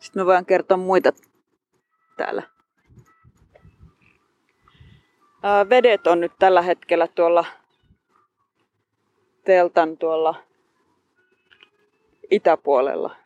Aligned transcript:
Sitten 0.00 0.22
me 0.22 0.26
voidaan 0.26 0.46
kertoa 0.46 0.76
muita 0.76 1.12
täällä. 2.16 2.42
Ää, 5.42 5.68
vedet 5.68 6.06
on 6.06 6.20
nyt 6.20 6.32
tällä 6.38 6.62
hetkellä 6.62 7.06
tuolla 7.06 7.44
teltan 9.44 9.98
tuolla 9.98 10.34
itäpuolella. 12.30 13.16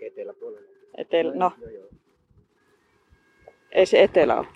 Eteläpuolella. 0.00 0.68
Etelä, 0.96 1.34
no, 1.34 1.52
no 1.60 1.68
joo. 1.68 1.88
ei 3.72 3.86
se 3.86 4.02
etelä 4.02 4.36
ole. 4.38 4.46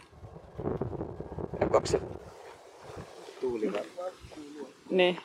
Onko 1.60 1.80
se? 1.84 2.00
Tuuli. 3.40 3.72
Niin. 4.90 5.18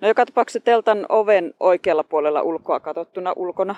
No 0.00 0.08
joka 0.08 0.26
tapauksessa 0.26 0.60
teltan 0.64 1.06
oven 1.08 1.54
oikealla 1.60 2.04
puolella 2.04 2.42
ulkoa 2.42 2.80
katsottuna 2.80 3.32
ulkona. 3.36 3.76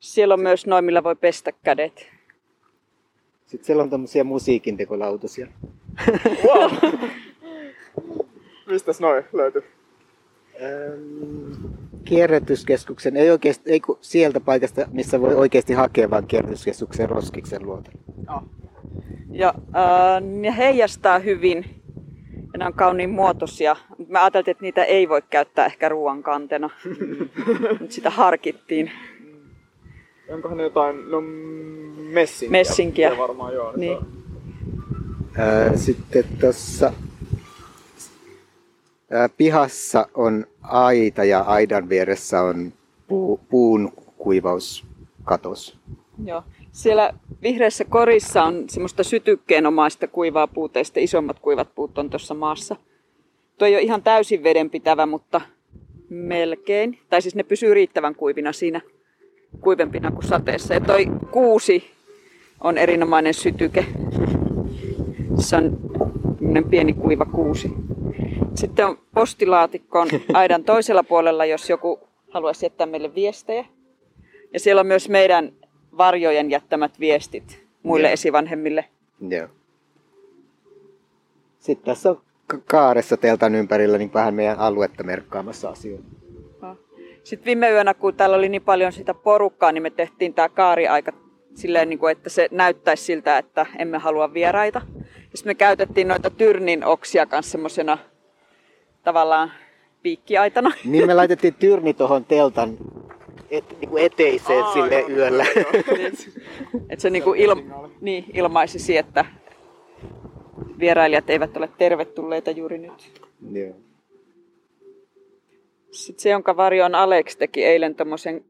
Siellä 0.00 0.34
on 0.34 0.40
myös 0.40 0.66
noin, 0.66 0.84
millä 0.84 1.04
voi 1.04 1.16
pestä 1.16 1.52
kädet. 1.52 2.10
Sitten 3.46 3.66
siellä 3.66 3.82
on 3.82 3.90
tämmöisiä 3.90 4.24
musiikintekolautasia. 4.24 5.46
Wow. 6.46 6.72
Mistäs 8.66 9.00
noin 9.00 9.24
löytyy? 9.32 9.64
Ähm, 10.62 11.76
kierrätyskeskuksen, 12.04 13.16
ei, 13.16 13.30
oikeasti, 13.30 13.70
ei 13.70 13.80
kun 13.80 13.98
sieltä 14.00 14.40
paikasta, 14.40 14.88
missä 14.92 15.20
voi 15.20 15.34
oikeasti 15.34 15.72
hakea, 15.72 16.10
vaan 16.10 16.26
kierrätyskeskuksen 16.26 17.10
roskiksen 17.10 17.66
luota. 17.66 17.90
Ja 19.30 19.54
ää, 19.72 20.20
ne 20.20 20.56
heijastaa 20.56 21.18
hyvin. 21.18 21.64
Ja 22.52 22.58
ne 22.58 22.66
on 22.66 22.74
kauniin 22.74 23.10
muotoisia. 23.10 23.76
Mä 24.08 24.20
ajattelin, 24.20 24.50
että 24.50 24.62
niitä 24.62 24.84
ei 24.84 25.08
voi 25.08 25.22
käyttää 25.30 25.66
ehkä 25.66 25.88
ruoan 25.88 26.22
kantena. 26.22 26.70
Mutta 27.80 27.94
sitä 27.94 28.10
harkittiin. 28.10 28.90
Onkohan 30.28 30.56
ne 30.56 30.62
jotain, 30.62 31.10
no 31.10 31.20
messinkiä? 32.12 32.50
Messinkiä. 32.60 33.18
Varmaan 33.18 33.54
joo. 33.54 33.72
Niin. 33.76 33.96
on- 33.96 34.06
Ää, 35.38 35.76
sitten 35.76 36.24
tuossa 36.40 36.92
pihassa 39.36 40.08
on 40.14 40.46
aita 40.62 41.24
ja 41.24 41.40
aidan 41.40 41.88
vieressä 41.88 42.42
on 42.42 42.72
puu, 43.08 43.40
puun 43.50 43.92
kuivauskatos. 44.18 45.78
Joo. 46.24 46.42
Siellä 46.72 47.14
vihreässä 47.42 47.84
korissa 47.84 48.42
on 48.44 48.64
semmoista 48.68 49.04
sytykkeenomaista 49.04 50.06
kuivaa 50.08 50.46
puuta 50.46 50.78
ja 50.78 50.84
sitten 50.84 51.02
isommat 51.02 51.38
kuivat 51.38 51.74
puut 51.74 51.98
on 51.98 52.10
tuossa 52.10 52.34
maassa. 52.34 52.76
Tuo 53.58 53.68
ei 53.68 53.74
ole 53.74 53.82
ihan 53.82 54.02
täysin 54.02 54.42
vedenpitävä, 54.42 55.06
mutta 55.06 55.40
melkein. 56.08 56.98
Tai 57.10 57.22
siis 57.22 57.34
ne 57.34 57.42
pysyy 57.42 57.74
riittävän 57.74 58.14
kuivina 58.14 58.52
siinä 58.52 58.80
kuivempina 59.60 60.10
kuin 60.10 60.26
sateessa. 60.28 60.74
Ja 60.74 60.80
toi 60.80 61.06
kuusi 61.30 61.90
on 62.60 62.78
erinomainen 62.78 63.34
sytyke. 63.34 63.86
Se 65.38 65.56
on 65.56 65.78
pieni 66.70 66.92
kuiva 66.92 67.24
kuusi. 67.24 67.72
Sitten 68.54 68.86
on 68.86 68.98
postilaatikko 69.14 70.06
aidan 70.32 70.64
toisella 70.64 71.02
puolella, 71.02 71.44
jos 71.44 71.70
joku 71.70 72.00
haluaisi 72.30 72.66
jättää 72.66 72.86
meille 72.86 73.14
viestejä. 73.14 73.64
Ja 74.52 74.60
siellä 74.60 74.80
on 74.80 74.86
myös 74.86 75.08
meidän 75.08 75.52
varjojen 75.98 76.50
jättämät 76.50 77.00
viestit 77.00 77.66
muille 77.82 78.08
Joo. 78.08 78.12
esivanhemmille. 78.12 78.84
Joo. 79.28 79.48
Sitten 81.58 81.84
tässä 81.94 82.10
on 82.10 82.20
ka- 82.46 82.58
kaaressa 82.66 83.16
teltan 83.16 83.54
ympärillä 83.54 83.98
niin 83.98 84.14
vähän 84.14 84.34
meidän 84.34 84.58
aluetta 84.58 85.02
merkkaamassa 85.02 85.68
asioita. 85.68 86.15
Sitten 87.26 87.46
viime 87.46 87.70
yönä, 87.70 87.94
kun 87.94 88.14
täällä 88.14 88.36
oli 88.36 88.48
niin 88.48 88.62
paljon 88.62 88.92
sitä 88.92 89.14
porukkaa, 89.14 89.72
niin 89.72 89.82
me 89.82 89.90
tehtiin 89.90 90.34
tämä 90.34 90.48
kaari 90.48 90.88
aika 90.88 91.12
silleen, 91.54 91.88
niin 91.88 91.98
kuin, 91.98 92.12
että 92.12 92.30
se 92.30 92.48
näyttäisi 92.50 93.04
siltä, 93.04 93.38
että 93.38 93.66
emme 93.78 93.98
halua 93.98 94.34
vieraita. 94.34 94.82
Ja 94.98 95.38
sitten 95.38 95.50
me 95.50 95.54
käytettiin 95.54 96.08
noita 96.08 96.30
tyrnin 96.30 96.84
oksia 96.84 97.26
kanssa 97.26 97.52
semmoisena 97.52 97.98
tavallaan 99.04 99.52
piikkiaitana. 100.02 100.72
Niin 100.84 101.06
me 101.06 101.14
laitettiin 101.14 101.54
tyrni 101.54 101.94
tuohon 101.94 102.24
teltan 102.24 102.76
et, 103.50 103.64
niin 103.80 103.88
kuin 103.90 104.04
eteiseen 104.04 104.64
Aa, 104.64 104.72
sille 104.72 105.00
joo, 105.00 105.08
yöllä. 105.08 105.46
joo, 105.56 105.64
joo. 105.72 105.96
Että 106.90 107.02
se 107.02 107.10
niinku 107.10 107.34
il, 107.34 107.54
niin, 108.00 108.24
ilmaisisi, 108.34 108.96
että 108.96 109.24
vierailijat 110.78 111.30
eivät 111.30 111.56
ole 111.56 111.68
tervetulleita 111.78 112.50
juuri 112.50 112.78
nyt. 112.78 113.22
Joo. 113.52 113.85
Sitten 116.06 116.22
se, 116.22 116.28
jonka 116.30 116.56
varjoon 116.56 116.94
Alex 116.94 117.36
teki 117.36 117.64
eilen 117.64 117.94
tommosen, 117.94 118.44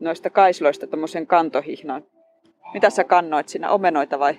noista 0.00 0.30
kaisloista 0.30 0.86
tommosen 0.86 1.26
kantohihnan. 1.26 2.04
Mitä 2.74 2.90
sä 2.90 3.04
kannoit 3.04 3.48
siinä, 3.48 3.70
omenoita 3.70 4.18
vai? 4.18 4.34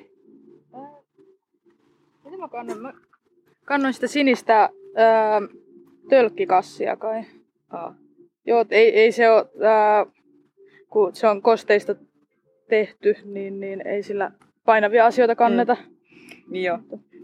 Mitä 2.25 2.37
mä 2.37 2.47
kannan? 2.47 2.79
Mä 2.79 2.93
kannoin 3.65 3.93
sitä 3.93 4.07
sinistä 4.07 4.69
ää, 4.95 5.41
tölkkikassia 6.09 6.95
kai. 6.95 7.23
Aa. 7.69 7.95
Joo, 8.45 8.65
ei, 8.71 8.99
ei 8.99 9.11
se 9.11 9.29
ole, 9.29 9.45
ää, 9.63 10.05
kun 10.89 11.15
se 11.15 11.27
on 11.27 11.41
kosteista 11.41 11.95
tehty, 12.69 13.15
niin, 13.23 13.59
niin 13.59 13.87
ei 13.87 14.03
sillä 14.03 14.31
painavia 14.65 15.05
asioita 15.05 15.35
kanneta. 15.35 15.77
Niin 16.49 16.63
joo. 16.63 16.79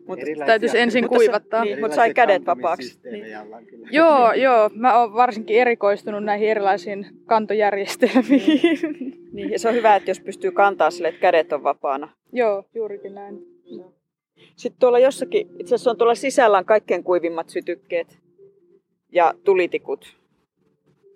Mut, 0.07 0.19
Erilaisia- 0.19 0.45
Täytyisi 0.45 0.79
ensin 0.79 1.03
Mutta 1.03 1.15
kuivattaa. 1.17 1.63
niin. 1.63 1.79
mut 1.79 1.91
sai 1.93 2.13
kädet 2.13 2.45
vapaaksi. 2.45 2.99
Kyllä. 3.01 3.87
Joo, 3.91 4.33
joo. 4.33 4.69
Mä 4.75 4.99
oon 4.99 5.13
varsinkin 5.13 5.57
erikoistunut 5.61 6.23
näihin 6.23 6.49
erilaisiin 6.49 7.05
kantojärjestelmiin. 7.25 8.61
niin, 9.33 9.51
ja 9.51 9.59
se 9.59 9.67
on 9.69 9.75
hyvä, 9.75 9.95
että 9.95 10.09
jos 10.11 10.19
pystyy 10.19 10.51
kantaa 10.51 10.91
sille, 10.91 11.07
että 11.07 11.21
kädet 11.21 11.53
on 11.53 11.63
vapaana. 11.63 12.09
joo, 12.31 12.63
juurikin 12.75 13.15
näin. 13.15 13.39
Sitten 14.55 14.79
tuolla 14.79 14.99
jossakin, 14.99 15.47
itse 15.59 15.75
asiassa 15.75 15.91
on 15.91 15.97
tuolla 15.97 16.15
sisällä 16.15 16.57
on 16.57 16.65
kaikkein 16.65 17.03
kuivimmat 17.03 17.49
sytykkeet 17.49 18.17
ja 19.11 19.33
tulitikut. 19.43 20.17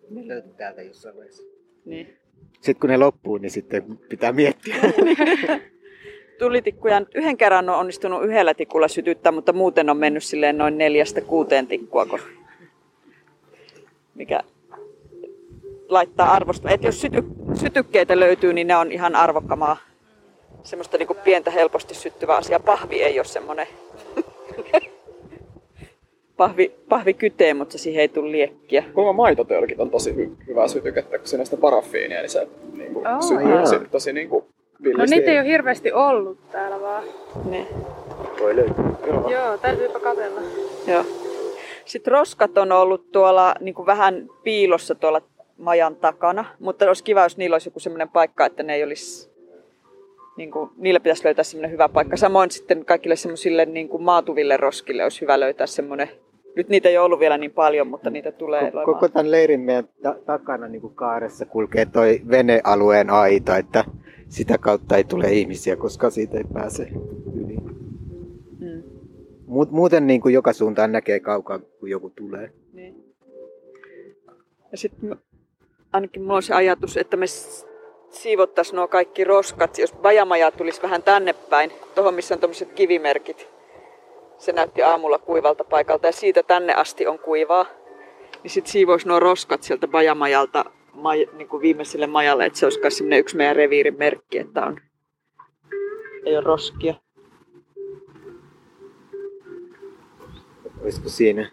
Ne 0.10 0.28
löytyy 0.28 0.54
täältä 0.58 0.82
jossain 0.82 1.16
vaiheessa. 1.16 1.44
Niin. 1.86 2.08
Sitten 2.54 2.80
kun 2.80 2.90
ne 2.90 2.98
loppuu, 2.98 3.38
niin 3.38 3.52
sitten 3.52 3.84
pitää 4.10 4.32
miettiä. 4.32 4.76
Tulitikkuja 6.40 7.00
nyt 7.00 7.16
yhden 7.16 7.38
kerran 7.38 7.70
on 7.70 7.76
onnistunut 7.80 8.24
yhdellä 8.24 8.54
tikulla 8.54 8.88
sytyttää, 8.88 9.32
mutta 9.32 9.54
muuten 9.54 9.90
on 9.90 9.98
mennyt 9.98 10.24
silleen 10.24 10.58
noin 10.58 10.78
neljästä 10.78 11.22
kuuteen 11.22 11.68
tikkua, 11.68 12.06
kun- 12.06 12.20
mikä 14.16 14.40
laittaa 15.90 16.34
arvosta. 16.34 16.70
Et 16.70 16.84
jos 16.84 17.02
syty, 17.02 17.24
sytykkeitä 17.54 18.20
löytyy, 18.20 18.54
niin 18.54 18.68
ne 18.68 18.76
on 18.76 18.92
ihan 18.92 19.16
arvokkamaa. 19.16 19.78
Semmoista 20.64 20.98
niinku 20.98 21.14
pientä 21.24 21.52
helposti 21.52 21.94
syttyvää 21.94 22.38
asiaa. 22.38 22.60
Pahvi 22.60 23.02
ei 23.04 23.20
ole 23.20 23.26
semmoinen. 23.26 23.68
Pahvi, 26.38 26.72
pahvi 26.90 27.14
kytee, 27.14 27.54
mutta 27.54 27.78
siihen 27.78 28.02
ei 28.02 28.08
tule 28.08 28.32
liekkiä. 28.32 28.84
Kuulemma 28.94 29.14
maitotölkit 29.24 29.80
on 29.80 29.90
tosi 29.90 30.12
hy- 30.12 30.48
hyvää 30.48 30.68
sytykettä, 30.68 31.18
kun 31.18 31.28
siinä 31.28 31.42
on 31.42 31.46
sitä 31.46 31.58
paraffiinia, 31.62 32.22
niin 32.22 32.30
se 32.30 32.48
niin 32.78 32.94
kuin, 32.94 33.08
Aa. 33.08 33.22
sytyy 33.22 33.50
Jaa. 33.50 33.62
tosi, 33.62 33.80
tosi 33.92 34.14
No 34.98 35.06
niitä 35.10 35.32
ei 35.32 35.40
ole 35.40 35.48
hirveästi 35.48 35.92
ollut 35.92 36.52
täällä 36.52 36.82
vaan. 36.82 37.04
Niin. 37.50 37.68
Voi 38.40 38.56
löytyä. 38.56 38.86
Joo. 39.08 39.30
Joo, 39.30 39.58
täytyypä 39.58 40.00
katella. 40.00 40.42
Joo. 40.88 41.04
Sitten 41.86 42.12
roskat 42.12 42.58
on 42.58 42.72
ollut 42.72 43.12
tuolla 43.12 43.56
niin 43.60 43.76
kuin 43.76 43.86
vähän 43.86 44.28
piilossa 44.44 44.96
tuolla 44.96 45.22
majan 45.58 45.96
takana, 45.96 46.46
mutta 46.60 46.86
olisi 46.86 47.04
kiva, 47.04 47.24
jos 47.24 47.38
niillä 47.38 47.54
olisi 47.54 47.68
joku 47.68 47.80
semmoinen 47.80 48.10
paikka, 48.10 48.46
että 48.46 48.64
ne 48.64 48.76
ei 48.76 48.84
olisi, 48.84 49.30
niin 50.38 50.52
kuin, 50.52 50.70
niille 50.78 51.00
pitäisi 51.00 51.26
löytää 51.26 51.44
semmoinen 51.44 51.72
hyvä 51.72 51.90
paikka. 51.90 52.18
Samoin 52.18 52.52
sitten 52.52 52.86
kaikille 52.86 53.16
semmoisille 53.16 53.66
niin 53.66 53.90
kuin 53.90 54.04
maatuville 54.04 54.58
roskille 54.58 55.04
olisi 55.04 55.22
hyvä 55.22 55.40
löytää 55.40 55.68
semmoinen, 55.68 56.10
nyt 56.56 56.70
niitä 56.70 56.90
ei 56.90 56.98
ole 56.98 57.06
ollut 57.06 57.20
vielä 57.20 57.38
niin 57.38 57.52
paljon, 57.52 57.88
mutta 57.88 58.10
niitä 58.10 58.32
tulee 58.32 58.62
Ko- 58.62 58.64
olemaan. 58.64 58.86
Koko 58.86 59.08
tämän 59.08 59.32
leirin 59.32 59.60
meidän 59.60 59.90
ta- 60.04 60.16
takana 60.26 60.68
niin 60.68 60.82
kuin 60.82 60.96
kaaressa 60.96 61.46
kulkee 61.46 61.86
toi 61.86 62.22
venealueen 62.30 63.10
aita, 63.10 63.58
että 63.58 63.84
sitä 64.30 64.58
kautta 64.58 64.98
ei 64.98 65.04
tule 65.04 65.32
ihmisiä, 65.32 65.76
koska 65.76 66.10
siitä 66.10 66.38
ei 66.38 66.44
pääse 66.54 66.88
yli. 67.36 67.58
Mm, 68.60 68.84
Mut, 69.46 69.72
muuten 69.72 70.08
niin 70.08 70.22
kuin 70.22 70.34
joka 70.34 70.54
suuntaan 70.54 70.92
näkee 70.92 71.20
kaukaa, 71.20 71.60
kun 71.60 71.90
joku 71.90 72.10
tulee. 72.10 72.52
niin. 72.74 73.04
Ja 74.72 74.78
sitten 74.78 75.16
ainakin 75.94 76.22
mulla 76.22 76.36
on 76.36 76.44
se 76.44 76.54
ajatus, 76.54 76.98
että 76.98 77.18
me 77.18 77.26
siivottaisiin 78.10 78.76
nuo 78.76 78.88
kaikki 78.88 79.24
roskat, 79.24 79.78
jos 79.78 79.94
bajamaja 79.94 80.52
tulisi 80.52 80.82
vähän 80.82 81.04
tänne 81.04 81.34
päin, 81.34 81.72
tuohon 81.96 82.14
missä 82.14 82.36
on 82.36 82.40
tämmöiset 82.42 82.74
kivimerkit. 82.74 83.48
Se 84.38 84.52
näytti 84.52 84.84
aamulla 84.84 85.20
kuivalta 85.20 85.64
paikalta 85.64 86.08
ja 86.08 86.12
siitä 86.12 86.44
tänne 86.44 86.74
asti 86.74 87.08
on 87.08 87.20
kuivaa. 87.20 87.66
Niin 88.44 88.52
sitten 88.52 88.72
siivoisi 88.72 89.08
nuo 89.08 89.20
roskat 89.20 89.64
sieltä 89.64 89.88
bajamajalta 89.88 90.66
maj, 90.98 91.26
niin 91.34 91.48
kuin 91.48 91.62
viimeiselle 91.62 92.08
majalle, 92.08 92.46
että 92.46 92.60
se 92.60 92.66
olisi 92.66 92.80
myös 92.82 93.04
yksi 93.20 93.38
meidän 93.38 93.56
reviirin 93.56 93.98
merkki, 93.98 94.38
että 94.40 94.66
on, 94.66 94.78
ei 96.26 96.36
ole 96.38 96.44
roskia. 96.44 96.94
Olisiko 100.82 101.10
siinä? 101.10 101.52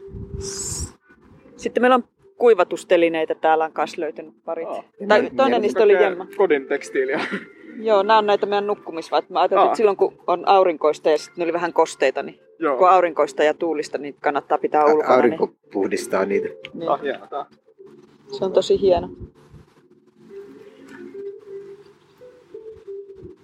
Sitten 1.56 1.82
meillä 1.82 1.94
on 1.94 2.04
kuivatustelineitä 2.36 3.34
täällä 3.34 3.64
on 3.64 3.72
kanssa 3.72 4.00
löytänyt 4.00 4.34
parit. 4.44 4.68
Aa. 4.68 4.82
tai 5.08 5.22
Mä- 5.22 5.30
toinen 5.36 5.56
mä- 5.56 5.58
niistä 5.58 5.82
oli 5.82 5.92
Jemma. 5.92 6.26
Kodin 6.36 6.66
tekstiiliä. 6.66 7.20
Joo, 7.76 8.02
nämä 8.02 8.18
on 8.18 8.26
näitä 8.26 8.46
meidän 8.46 8.66
nukkumisvaat. 8.66 9.30
Mä 9.30 9.40
ajattelin, 9.40 9.60
Aa. 9.60 9.66
että 9.66 9.76
silloin 9.76 9.96
kun 9.96 10.14
on 10.26 10.48
aurinkoista 10.48 11.10
ja 11.10 11.18
sitten 11.18 11.34
ne 11.38 11.44
oli 11.44 11.52
vähän 11.52 11.72
kosteita, 11.72 12.22
niin 12.22 12.38
Joo. 12.58 12.76
kun 12.76 12.88
aurinkoista 12.90 13.44
ja 13.44 13.54
tuulista, 13.54 13.98
niin 13.98 14.14
kannattaa 14.20 14.58
pitää 14.58 14.84
ulkona. 14.84 15.14
Aurinko 15.14 15.52
puhdistaa 15.72 16.24
niitä. 16.24 16.48
Niin, 16.48 16.88
niin. 17.02 17.16
Ah. 17.32 17.46
Se 18.32 18.44
on 18.44 18.52
tosi 18.52 18.80
hieno. 18.80 19.10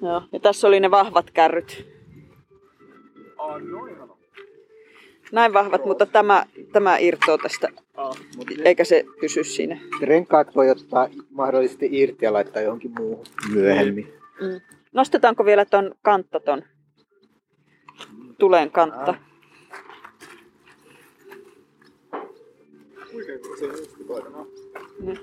Joo, 0.03 0.23
ja 0.33 0.41
tässä 0.41 0.69
oli 0.69 0.81
ne 0.81 0.91
vahvat 0.91 1.31
kärryt. 1.31 1.87
Ah. 3.39 3.63
Näin 5.33 5.53
vahvat, 5.53 5.85
mutta 5.85 6.07
tämä, 6.07 6.47
tämä 6.73 6.99
irtoaa 6.99 7.39
tästä, 7.39 7.69
Ah, 8.01 8.17
eikä 8.65 8.85
se 8.85 9.05
pysy 9.21 9.45
siinä. 9.45 9.81
Renkaat 10.03 10.57
voi 10.57 10.71
ottaa 10.71 11.09
mahdollisesti 11.31 11.89
irti 11.93 12.25
ja 12.25 12.33
laittaa 12.33 12.63
johonkin 12.63 12.93
muuhun 12.99 13.27
myöhemmin. 13.53 14.13
Mm. 14.41 14.61
Nostetaanko 14.93 15.45
vielä 15.45 15.65
ton 15.65 15.95
kantta 16.03 16.41
ton 16.41 16.63
tulen 18.39 18.71
kantta? 18.71 19.15
Oikein 23.15 23.41
toinen 25.05 25.17
Niin. 25.17 25.19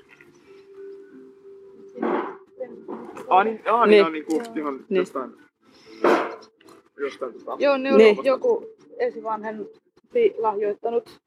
Ah, 3.29 3.45
niin, 3.45 3.61
ah, 3.65 3.87
Niin. 3.87 4.05
niin, 4.05 4.13
niin, 4.13 4.13
niin 4.13 4.25
kuin 4.25 4.57
ihan 4.59 4.73
Niin. 4.89 4.97
jostain, 4.99 5.31
jostain 6.99 7.33
tota. 7.33 7.55
Joo, 7.59 7.77
ne 7.77 7.93
oli 7.93 8.03
Niin. 8.03 8.17
joku 8.23 8.65
esivanhempi 8.99 10.35
lahjoittanut 10.37 11.19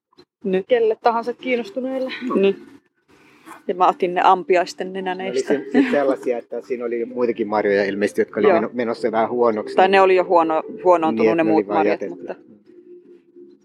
Niin. 0.45 0.65
kelle 0.69 0.97
tahansa 1.03 1.33
kiinnostuneelle. 1.33 2.13
Niin. 2.35 2.57
Ja 3.69 3.75
mä 3.75 3.89
otin 3.89 4.15
ne 4.15 4.21
ampiaisten 4.25 4.87
Ne 4.87 4.91
oli 4.91 5.03
nenäneistä. 5.03 5.49
se, 5.49 5.65
se 5.73 5.85
sellaisia, 5.91 6.39
että 6.39 6.61
siinä 6.61 6.85
oli 6.85 7.05
muitakin 7.05 7.49
marjoja 7.49 7.85
ilmeisesti, 7.85 8.21
jotka 8.21 8.41
oli 8.41 8.49
Joo. 8.49 8.57
meno- 8.61 8.71
menossa 8.73 9.13
vähän 9.13 9.31
huonoksi. 9.31 9.77
Tai 9.77 9.89
ne 9.89 10.01
oli 10.01 10.17
jo 10.17 10.25
huono, 10.25 10.63
huonoontunut 10.85 11.27
Niin, 11.27 11.37
ne 11.37 11.45
ne 11.45 11.51
muut 11.51 11.67
marjat, 11.67 11.87
jätetty. 12.03 12.15
mutta 12.15 12.35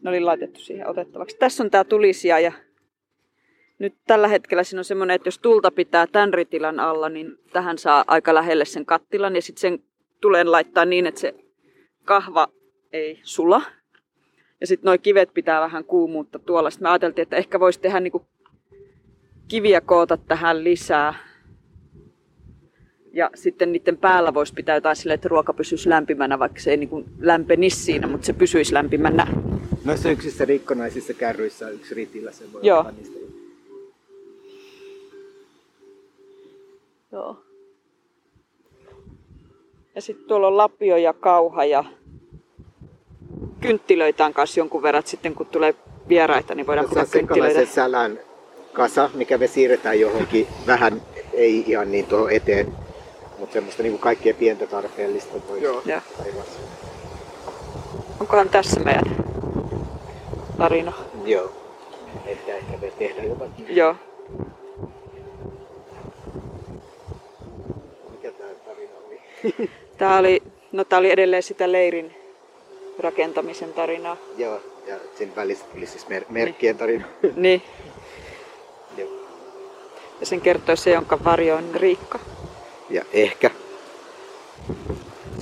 ne 0.04 0.10
oli 0.10 0.20
laitettu 0.20 0.60
siihen 0.60 0.88
otettavaksi. 0.88 1.38
Tässä 1.40 1.64
on 1.64 1.72
tää 1.72 1.84
tulisia 1.84 2.40
ja 2.40 2.52
nyt 3.80 3.94
tällä 4.08 4.28
hetkellä 4.28 4.64
siinä 4.64 4.80
on 4.80 4.86
semmoinen, 4.86 5.16
että 5.16 5.28
jos 5.28 5.40
tulta 5.40 5.72
pitää 5.72 6.08
tämän 6.08 6.34
ritilan 6.34 6.80
alla, 6.80 7.10
niin 7.10 7.38
tähän 7.54 7.78
saa 7.78 8.04
aika 8.08 8.34
lähelle 8.34 8.66
sen 8.66 8.86
kattilan 8.86 9.36
ja 9.36 9.42
sitten 9.42 9.62
sen 9.62 9.80
tulen 10.22 10.52
laittaa 10.52 10.86
niin, 10.86 11.08
että 11.08 11.22
se 11.22 11.36
kahva 12.06 12.48
ei 12.94 13.20
sula. 13.24 13.62
Ja 14.62 14.68
sitten 14.68 14.88
nuo 14.88 14.98
kivet 14.98 15.34
pitää 15.34 15.62
vähän 15.62 15.86
kuumuutta 15.86 16.40
tuolla. 16.40 16.70
Sitten 16.70 16.86
me 16.86 16.90
ajateltiin, 16.90 17.24
että 17.24 17.36
ehkä 17.36 17.60
voisi 17.60 17.80
tehdä 17.80 18.00
niinku 18.00 18.26
kiviä 19.48 19.82
koota 19.82 20.18
tähän 20.18 20.64
lisää. 20.64 21.14
Ja 23.14 23.30
sitten 23.36 23.72
niiden 23.72 23.98
päällä 23.98 24.34
voisi 24.34 24.54
pitää 24.54 24.76
jotain 24.76 24.96
silleen, 24.96 25.16
että 25.16 25.30
ruoka 25.30 25.54
pysyisi 25.54 25.90
lämpimänä, 25.90 26.40
vaikka 26.40 26.60
se 26.60 26.72
ei 26.72 26.78
niin 26.78 27.06
lämpenisi 27.20 27.84
siinä, 27.84 28.08
mutta 28.08 28.26
se 28.26 28.34
pysyisi 28.34 28.74
lämpimänä. 28.74 29.28
Noissa 29.86 30.10
yksissä 30.10 30.46
rikkonaisissa 30.46 31.14
kärryissä 31.14 31.68
on 31.68 31.74
yksi 31.74 31.96
ritillä, 31.96 32.32
se 32.32 32.54
voi 32.54 32.62
Joo. 32.64 32.92
niistä. 32.92 33.25
Joo. 37.16 37.38
Ja 39.96 40.02
sitten 40.02 40.28
tuolla 40.28 40.48
on 40.48 40.58
lapio 40.58 40.98
ja 40.98 41.14
kauha 41.14 41.66
ja 41.66 41.84
kynttilöitä 43.60 44.26
on 44.26 44.34
kanssa 44.34 44.60
jonkun 44.60 44.82
verran, 44.82 45.04
sitten 45.06 45.36
kun 45.36 45.46
tulee 45.46 45.76
vieraita, 46.08 46.56
niin 46.56 46.68
voidaan 46.68 46.90
pitää 46.90 47.06
kynttilöitä. 47.06 47.66
sälän 47.66 48.20
kasa, 48.74 49.10
mikä 49.14 49.38
me 49.38 49.48
siirretään 49.48 50.00
johonkin 50.00 50.48
vähän, 50.68 51.02
ei 51.34 51.64
ihan 51.68 51.92
niin 51.92 52.06
tuohon 52.06 52.32
eteen, 52.32 52.74
mutta 53.40 53.54
semmoista 53.54 53.84
niin 53.84 53.94
kuin 53.94 54.02
kaikkea 54.02 54.34
pientä 54.34 54.68
tarpeellista 54.68 55.34
voi 55.48 55.62
Joo. 55.62 55.82
Onkohan 58.20 58.50
tässä 58.50 58.80
meidän 58.80 59.04
tarina? 60.58 60.94
Joo. 61.26 61.52
Että 62.26 62.56
ehkä 62.56 62.78
me 62.82 62.92
tehdään 63.00 63.28
jotakin. 63.28 63.76
Joo. 63.76 63.96
Mikä 68.12 68.32
tämä 68.32 68.50
tarina 68.66 68.92
oli? 69.08 69.22
Tämä 69.98 70.18
oli, 70.18 70.44
no 70.72 70.84
tää 70.84 71.00
oli 71.00 71.12
edelleen 71.12 71.44
sitä 71.44 71.72
leirin 71.72 72.16
rakentamisen 73.00 73.74
tarinaa. 73.74 74.18
Joo, 74.38 74.62
ja 74.88 74.96
sen 75.18 75.36
välissä 75.36 75.66
tuli 75.74 75.86
siis 75.86 76.08
mer- 76.08 76.26
merkkien 76.30 76.78
tarina. 76.78 77.06
Niin. 77.36 77.62
Joo. 78.98 79.10
Ja 80.20 80.26
sen 80.26 80.42
kertoi 80.42 80.78
se, 80.78 80.92
jonka 80.92 81.24
varjo 81.24 81.56
on 81.56 81.70
Riikka. 81.74 82.20
Ja 82.90 83.06
ehkä 83.14 83.52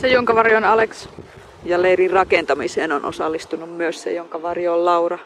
Se, 0.01 0.07
jonka 0.07 0.35
varjo 0.35 0.57
on 0.57 0.63
Alex. 0.63 1.07
Ja 1.65 1.81
leirin 1.81 2.11
rakentamiseen 2.11 2.91
on 2.91 3.05
osallistunut 3.05 3.77
myös 3.77 4.01
se, 4.01 4.13
jonka 4.13 4.41
varjo 4.41 4.73
on 4.73 4.85
Laura. 4.85 5.19